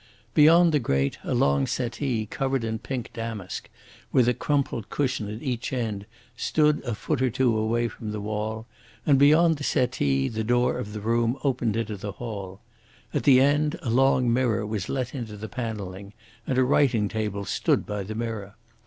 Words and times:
Beyond 0.33 0.71
the 0.71 0.79
grate 0.79 1.19
a 1.23 1.35
long 1.35 1.67
settee 1.67 2.25
covered 2.25 2.63
in 2.63 2.79
pink 2.79 3.11
damask, 3.13 3.69
with 4.11 4.27
a 4.27 4.33
crumpled 4.33 4.89
cushion 4.89 5.27
at 5.29 5.43
each 5.43 5.71
end, 5.71 6.07
stood 6.35 6.83
a 6.83 6.95
foot 6.95 7.21
or 7.21 7.29
two 7.29 7.55
away 7.55 7.87
from 7.87 8.09
the 8.11 8.19
wall, 8.19 8.65
and 9.05 9.19
beyond 9.19 9.57
the 9.57 9.63
settee 9.63 10.27
the 10.27 10.43
door 10.43 10.79
of 10.79 10.93
the 10.93 11.01
room 11.01 11.37
opened 11.43 11.75
into 11.77 11.97
the 11.97 12.13
hall. 12.13 12.61
At 13.13 13.25
the 13.25 13.39
end 13.41 13.75
a 13.83 13.91
long 13.91 14.33
mirror 14.33 14.65
was 14.65 14.89
let 14.89 15.13
into 15.13 15.37
the 15.37 15.47
panelling, 15.47 16.13
and 16.47 16.57
a 16.57 16.63
writing 16.63 17.07
table 17.07 17.45
stood 17.45 17.85
by 17.85 18.01
the 18.01 18.15
mirror. 18.15 18.55